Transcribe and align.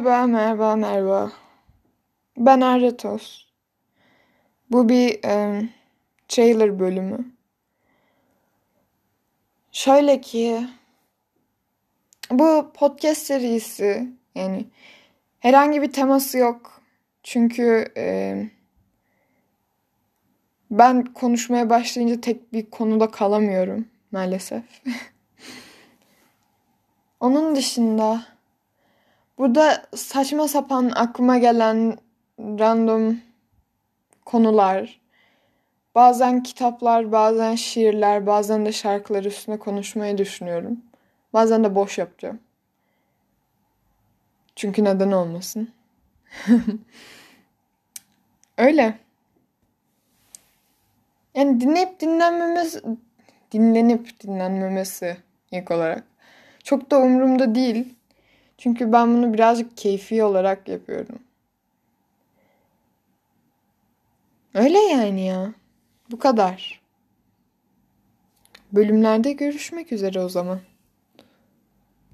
Merhaba, 0.00 0.26
merhaba, 0.26 0.76
merhaba. 0.76 1.32
Ben 2.36 2.60
Arretos. 2.60 3.46
Bu 4.70 4.88
bir 4.88 5.24
e, 5.24 5.62
trailer 6.28 6.78
bölümü. 6.78 7.32
Şöyle 9.72 10.20
ki 10.20 10.66
bu 12.30 12.72
podcast 12.74 13.22
serisi 13.22 14.08
yani 14.34 14.66
herhangi 15.40 15.82
bir 15.82 15.92
teması 15.92 16.38
yok. 16.38 16.82
Çünkü 17.22 17.92
e, 17.96 18.36
ben 20.70 21.04
konuşmaya 21.04 21.70
başlayınca 21.70 22.20
tek 22.20 22.52
bir 22.52 22.70
konuda 22.70 23.10
kalamıyorum 23.10 23.88
maalesef. 24.12 24.64
Onun 27.20 27.56
dışında 27.56 28.39
burada 29.40 29.86
saçma 29.94 30.48
sapan 30.48 30.92
aklıma 30.94 31.38
gelen 31.38 31.98
random 32.38 33.20
konular, 34.24 35.00
bazen 35.94 36.42
kitaplar, 36.42 37.12
bazen 37.12 37.54
şiirler, 37.54 38.26
bazen 38.26 38.66
de 38.66 38.72
şarkılar 38.72 39.24
üstüne 39.24 39.58
konuşmayı 39.58 40.18
düşünüyorum. 40.18 40.80
Bazen 41.32 41.64
de 41.64 41.74
boş 41.74 41.98
yapacağım. 41.98 42.40
Çünkü 44.56 44.84
neden 44.84 45.12
olmasın? 45.12 45.72
Öyle. 48.58 48.98
Yani 51.34 51.60
dinleyip 51.60 52.00
dinlenmemesi, 52.00 52.82
dinlenip 53.52 54.20
dinlenmemesi 54.20 55.16
ilk 55.50 55.70
olarak. 55.70 56.04
Çok 56.64 56.90
da 56.90 56.98
umurumda 56.98 57.54
değil. 57.54 57.99
Çünkü 58.60 58.92
ben 58.92 59.16
bunu 59.16 59.34
birazcık 59.34 59.76
keyfi 59.76 60.24
olarak 60.24 60.68
yapıyorum. 60.68 61.18
Öyle 64.54 64.78
yani 64.78 65.26
ya. 65.26 65.54
Bu 66.10 66.18
kadar. 66.18 66.80
Bölümlerde 68.72 69.32
görüşmek 69.32 69.92
üzere 69.92 70.20
o 70.20 70.28
zaman. 70.28 70.60